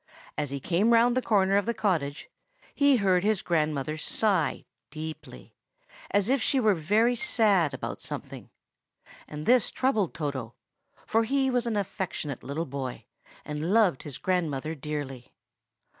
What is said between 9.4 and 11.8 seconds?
this troubled Toto, for he was an